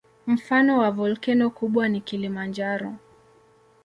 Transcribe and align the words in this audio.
Mfano 0.27 0.77
wa 0.79 0.91
volkeno 0.91 1.49
kubwa 1.49 1.89
ni 1.89 2.01
Kilimanjaro. 2.01 2.95